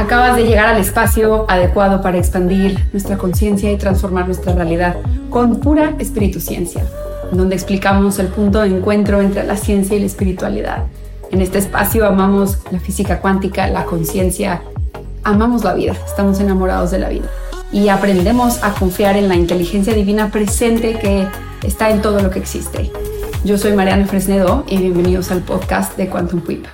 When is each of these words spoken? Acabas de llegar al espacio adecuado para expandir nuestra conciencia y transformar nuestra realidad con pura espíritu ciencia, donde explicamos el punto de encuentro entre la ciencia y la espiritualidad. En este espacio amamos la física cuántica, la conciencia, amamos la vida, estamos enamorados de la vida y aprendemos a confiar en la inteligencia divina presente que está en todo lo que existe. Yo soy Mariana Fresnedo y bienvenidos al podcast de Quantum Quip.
Acabas 0.00 0.34
de 0.34 0.46
llegar 0.46 0.64
al 0.64 0.80
espacio 0.80 1.44
adecuado 1.46 2.00
para 2.00 2.16
expandir 2.16 2.86
nuestra 2.90 3.18
conciencia 3.18 3.70
y 3.70 3.76
transformar 3.76 4.24
nuestra 4.24 4.54
realidad 4.54 4.96
con 5.28 5.60
pura 5.60 5.94
espíritu 5.98 6.40
ciencia, 6.40 6.86
donde 7.30 7.54
explicamos 7.54 8.18
el 8.18 8.28
punto 8.28 8.62
de 8.62 8.68
encuentro 8.68 9.20
entre 9.20 9.44
la 9.44 9.58
ciencia 9.58 9.94
y 9.98 10.00
la 10.00 10.06
espiritualidad. 10.06 10.84
En 11.30 11.42
este 11.42 11.58
espacio 11.58 12.06
amamos 12.06 12.56
la 12.70 12.80
física 12.80 13.20
cuántica, 13.20 13.68
la 13.68 13.84
conciencia, 13.84 14.62
amamos 15.22 15.64
la 15.64 15.74
vida, 15.74 15.92
estamos 16.06 16.40
enamorados 16.40 16.90
de 16.92 16.98
la 16.98 17.10
vida 17.10 17.28
y 17.70 17.90
aprendemos 17.90 18.64
a 18.64 18.72
confiar 18.72 19.18
en 19.18 19.28
la 19.28 19.36
inteligencia 19.36 19.92
divina 19.92 20.30
presente 20.30 20.98
que 20.98 21.26
está 21.62 21.90
en 21.90 22.00
todo 22.00 22.22
lo 22.22 22.30
que 22.30 22.38
existe. 22.38 22.90
Yo 23.44 23.58
soy 23.58 23.74
Mariana 23.74 24.06
Fresnedo 24.06 24.64
y 24.66 24.78
bienvenidos 24.78 25.30
al 25.30 25.42
podcast 25.42 25.94
de 25.98 26.08
Quantum 26.08 26.40
Quip. 26.40 26.64